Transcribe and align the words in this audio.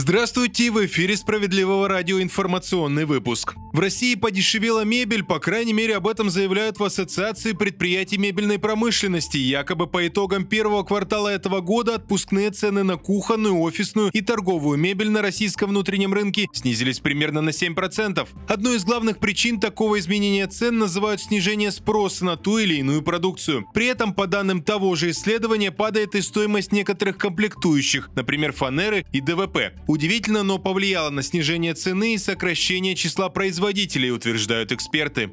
Здравствуйте, 0.00 0.70
в 0.70 0.86
эфире 0.86 1.16
Справедливого 1.16 1.88
радио 1.88 2.22
информационный 2.22 3.04
выпуск. 3.04 3.56
В 3.72 3.80
России 3.80 4.14
подешевела 4.14 4.84
мебель, 4.84 5.24
по 5.24 5.40
крайней 5.40 5.72
мере 5.72 5.96
об 5.96 6.06
этом 6.06 6.30
заявляют 6.30 6.78
в 6.78 6.84
Ассоциации 6.84 7.50
предприятий 7.50 8.16
мебельной 8.16 8.60
промышленности. 8.60 9.38
Якобы 9.38 9.88
по 9.88 10.06
итогам 10.06 10.44
первого 10.44 10.84
квартала 10.84 11.28
этого 11.28 11.60
года 11.60 11.96
отпускные 11.96 12.50
цены 12.50 12.84
на 12.84 12.96
кухонную, 12.96 13.58
офисную 13.58 14.10
и 14.12 14.20
торговую 14.20 14.78
мебель 14.78 15.10
на 15.10 15.20
российском 15.20 15.70
внутреннем 15.70 16.14
рынке 16.14 16.46
снизились 16.52 17.00
примерно 17.00 17.40
на 17.40 17.50
7%. 17.50 18.28
Одной 18.46 18.76
из 18.76 18.84
главных 18.84 19.18
причин 19.18 19.58
такого 19.58 19.98
изменения 19.98 20.46
цен 20.46 20.78
называют 20.78 21.20
снижение 21.20 21.72
спроса 21.72 22.24
на 22.24 22.36
ту 22.36 22.58
или 22.58 22.76
иную 22.76 23.02
продукцию. 23.02 23.66
При 23.74 23.86
этом, 23.86 24.14
по 24.14 24.28
данным 24.28 24.62
того 24.62 24.94
же 24.94 25.10
исследования, 25.10 25.72
падает 25.72 26.14
и 26.14 26.22
стоимость 26.22 26.70
некоторых 26.70 27.18
комплектующих, 27.18 28.10
например, 28.14 28.52
фанеры 28.52 29.04
и 29.12 29.20
ДВП. 29.20 29.72
Удивительно, 29.88 30.42
но 30.42 30.58
повлияло 30.58 31.08
на 31.08 31.22
снижение 31.22 31.72
цены 31.72 32.12
и 32.12 32.18
сокращение 32.18 32.94
числа 32.94 33.30
производителей, 33.30 34.12
утверждают 34.12 34.70
эксперты. 34.70 35.30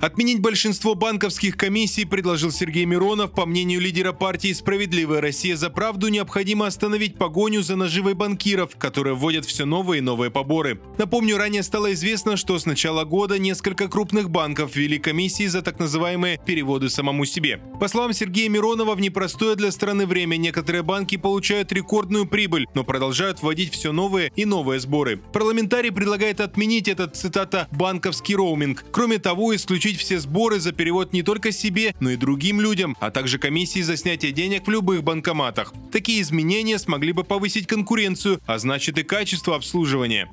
Отменить 0.00 0.40
большинство 0.40 0.94
банковских 0.94 1.56
комиссий 1.56 2.04
предложил 2.04 2.50
Сергей 2.50 2.84
Миронов. 2.84 3.32
По 3.32 3.46
мнению 3.46 3.80
лидера 3.80 4.12
партии 4.12 4.52
«Справедливая 4.52 5.22
Россия 5.22 5.56
за 5.56 5.70
правду» 5.70 6.08
необходимо 6.08 6.66
остановить 6.66 7.16
погоню 7.16 7.62
за 7.62 7.76
наживой 7.76 8.12
банкиров, 8.14 8.76
которые 8.76 9.14
вводят 9.14 9.46
все 9.46 9.64
новые 9.64 9.98
и 9.98 10.02
новые 10.02 10.30
поборы. 10.30 10.80
Напомню, 10.98 11.38
ранее 11.38 11.62
стало 11.62 11.94
известно, 11.94 12.36
что 12.36 12.58
с 12.58 12.66
начала 12.66 13.04
года 13.04 13.38
несколько 13.38 13.88
крупных 13.88 14.28
банков 14.28 14.76
ввели 14.76 14.98
комиссии 14.98 15.46
за 15.46 15.62
так 15.62 15.78
называемые 15.78 16.38
переводы 16.44 16.90
самому 16.90 17.24
себе. 17.24 17.60
По 17.80 17.88
словам 17.88 18.12
Сергея 18.12 18.50
Миронова, 18.50 18.94
в 18.94 19.00
непростое 19.00 19.56
для 19.56 19.70
страны 19.70 20.06
время 20.06 20.36
некоторые 20.36 20.82
банки 20.82 21.16
получают 21.16 21.72
рекордную 21.72 22.26
прибыль, 22.26 22.66
но 22.74 22.84
продолжают 22.84 23.42
вводить 23.42 23.72
все 23.72 23.92
новые 23.92 24.30
и 24.36 24.44
новые 24.44 24.78
сборы. 24.78 25.20
Парламентарий 25.32 25.90
предлагает 25.90 26.40
отменить 26.40 26.86
этот, 26.86 27.16
цитата, 27.16 27.66
«банковский 27.70 28.36
роуминг». 28.36 28.84
Кроме 28.92 29.18
того, 29.18 29.54
исключить 29.56 29.85
получить 29.86 30.00
все 30.00 30.18
сборы 30.18 30.58
за 30.58 30.72
перевод 30.72 31.12
не 31.12 31.22
только 31.22 31.52
себе, 31.52 31.94
но 32.00 32.10
и 32.10 32.16
другим 32.16 32.60
людям, 32.60 32.96
а 32.98 33.12
также 33.12 33.38
комиссии 33.38 33.82
за 33.82 33.96
снятие 33.96 34.32
денег 34.32 34.66
в 34.66 34.70
любых 34.70 35.04
банкоматах. 35.04 35.72
Такие 35.92 36.22
изменения 36.22 36.78
смогли 36.80 37.12
бы 37.12 37.22
повысить 37.22 37.68
конкуренцию, 37.68 38.40
а 38.46 38.58
значит 38.58 38.98
и 38.98 39.04
качество 39.04 39.54
обслуживания. 39.54 40.28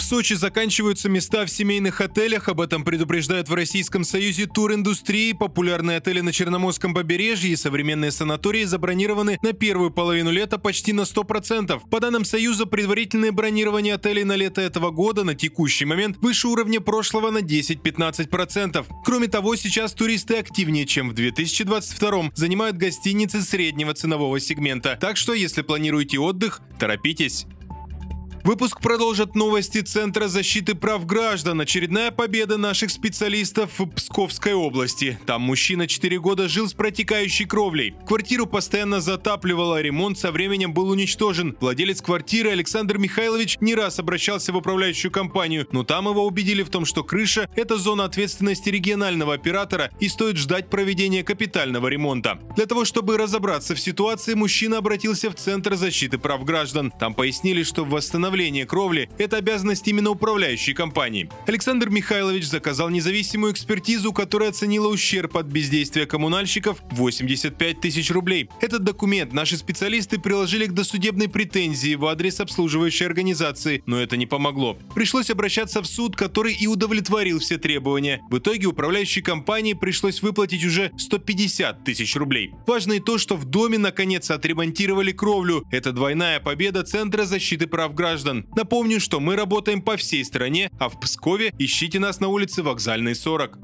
В 0.00 0.02
Сочи 0.02 0.32
заканчиваются 0.32 1.10
места 1.10 1.44
в 1.44 1.50
семейных 1.50 2.00
отелях. 2.00 2.48
Об 2.48 2.62
этом 2.62 2.84
предупреждают 2.84 3.50
в 3.50 3.54
Российском 3.54 4.02
союзе 4.02 4.46
туриндустрии. 4.46 5.34
Популярные 5.34 5.98
отели 5.98 6.20
на 6.20 6.32
Черноморском 6.32 6.94
побережье 6.94 7.50
и 7.50 7.56
современные 7.56 8.10
санатории 8.10 8.64
забронированы 8.64 9.38
на 9.42 9.52
первую 9.52 9.90
половину 9.90 10.30
лета 10.30 10.58
почти 10.58 10.94
на 10.94 11.02
100%. 11.02 11.82
По 11.90 12.00
данным 12.00 12.24
Союза, 12.24 12.64
предварительное 12.64 13.30
бронирование 13.30 13.94
отелей 13.94 14.24
на 14.24 14.36
лето 14.36 14.62
этого 14.62 14.90
года 14.90 15.22
на 15.22 15.34
текущий 15.34 15.84
момент 15.84 16.16
выше 16.22 16.48
уровня 16.48 16.80
прошлого 16.80 17.30
на 17.30 17.40
10-15%. 17.40 18.86
Кроме 19.04 19.28
того, 19.28 19.54
сейчас 19.54 19.92
туристы 19.92 20.38
активнее, 20.38 20.86
чем 20.86 21.10
в 21.10 21.12
2022 21.12 22.30
занимают 22.34 22.78
гостиницы 22.78 23.42
среднего 23.42 23.92
ценового 23.92 24.40
сегмента. 24.40 24.96
Так 24.98 25.18
что, 25.18 25.34
если 25.34 25.60
планируете 25.60 26.18
отдых, 26.18 26.62
торопитесь. 26.78 27.46
Выпуск 28.42 28.80
продолжат 28.80 29.34
новости 29.34 29.82
Центра 29.82 30.26
защиты 30.26 30.74
прав 30.74 31.04
граждан. 31.04 31.60
Очередная 31.60 32.10
победа 32.10 32.56
наших 32.56 32.90
специалистов 32.90 33.78
в 33.78 33.86
Псковской 33.86 34.54
области. 34.54 35.20
Там 35.26 35.42
мужчина 35.42 35.86
4 35.86 36.18
года 36.18 36.48
жил 36.48 36.66
с 36.66 36.72
протекающей 36.72 37.44
кровлей. 37.44 37.94
Квартиру 38.06 38.46
постоянно 38.46 39.00
затапливало, 39.00 39.82
ремонт 39.82 40.18
со 40.18 40.32
временем 40.32 40.72
был 40.72 40.88
уничтожен. 40.88 41.54
Владелец 41.60 42.00
квартиры 42.00 42.50
Александр 42.50 42.96
Михайлович 42.96 43.58
не 43.60 43.74
раз 43.74 43.98
обращался 43.98 44.54
в 44.54 44.56
управляющую 44.56 45.10
компанию, 45.10 45.68
но 45.70 45.84
там 45.84 46.08
его 46.08 46.26
убедили 46.26 46.62
в 46.62 46.70
том, 46.70 46.86
что 46.86 47.04
крыша– 47.04 47.48
это 47.56 47.76
зона 47.76 48.04
ответственности 48.04 48.70
регионального 48.70 49.34
оператора 49.34 49.90
и 50.00 50.08
стоит 50.08 50.38
ждать 50.38 50.70
проведения 50.70 51.22
капитального 51.22 51.88
ремонта. 51.88 52.40
Для 52.56 52.64
того, 52.64 52.86
чтобы 52.86 53.18
разобраться 53.18 53.74
в 53.74 53.80
ситуации, 53.80 54.32
мужчина 54.32 54.78
обратился 54.78 55.30
в 55.30 55.34
Центр 55.34 55.74
защиты 55.74 56.16
прав 56.16 56.42
граждан. 56.44 56.90
Там 56.98 57.12
пояснили, 57.12 57.64
что 57.64 57.84
в 57.84 57.90
восстановлении 57.90 58.29
восстановление 58.30 58.64
кровли– 58.64 59.10
это 59.18 59.38
обязанность 59.38 59.86
именно 59.88 60.10
управляющей 60.10 60.72
компании. 60.72 61.28
Александр 61.46 61.90
Михайлович 61.90 62.46
заказал 62.46 62.88
независимую 62.88 63.52
экспертизу, 63.52 64.12
которая 64.12 64.50
оценила 64.50 64.88
ущерб 64.88 65.36
от 65.36 65.46
бездействия 65.46 66.06
коммунальщиков 66.06 66.78
85 66.92 67.80
тысяч 67.80 68.10
рублей. 68.10 68.48
Этот 68.60 68.84
документ 68.84 69.32
наши 69.32 69.56
специалисты 69.56 70.20
приложили 70.20 70.66
к 70.66 70.72
досудебной 70.72 71.28
претензии 71.28 71.96
в 71.96 72.06
адрес 72.06 72.40
обслуживающей 72.40 73.04
организации, 73.04 73.82
но 73.86 74.00
это 74.00 74.16
не 74.16 74.26
помогло. 74.26 74.78
Пришлось 74.94 75.30
обращаться 75.30 75.82
в 75.82 75.86
суд, 75.86 76.14
который 76.14 76.54
и 76.54 76.66
удовлетворил 76.68 77.40
все 77.40 77.58
требования. 77.58 78.20
В 78.30 78.38
итоге 78.38 78.66
управляющей 78.66 79.22
компании 79.22 79.74
пришлось 79.74 80.22
выплатить 80.22 80.64
уже 80.64 80.92
150 80.96 81.84
тысяч 81.84 82.14
рублей. 82.14 82.52
Важно 82.66 82.94
и 82.94 83.00
то, 83.00 83.18
что 83.18 83.36
в 83.36 83.44
доме 83.44 83.78
наконец 83.78 84.30
отремонтировали 84.30 85.10
кровлю. 85.10 85.64
Это 85.72 85.92
двойная 85.92 86.38
победа 86.38 86.84
Центра 86.84 87.24
защиты 87.24 87.66
прав 87.66 87.94
граждан 87.94 88.19
граждан. 88.20 88.46
Напомню, 88.54 89.00
что 89.00 89.20
мы 89.20 89.36
работаем 89.36 89.82
по 89.82 89.96
всей 89.96 90.24
стране, 90.24 90.70
а 90.78 90.88
в 90.88 91.00
Пскове 91.00 91.52
ищите 91.58 91.98
нас 91.98 92.20
на 92.20 92.28
улице 92.28 92.62
Вокзальной 92.62 93.14
40. 93.14 93.58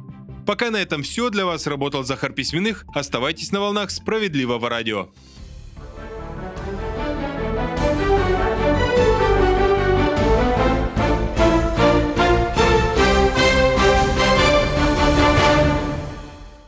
Пока 0.46 0.70
на 0.70 0.76
этом 0.76 1.02
все. 1.02 1.30
Для 1.30 1.44
вас 1.44 1.66
работал 1.66 2.04
Захар 2.04 2.32
Письменных. 2.32 2.84
Оставайтесь 2.94 3.52
на 3.52 3.60
волнах 3.60 3.90
справедливого 3.90 4.68
радио. 4.68 5.10